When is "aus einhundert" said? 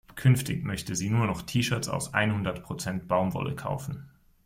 1.87-2.63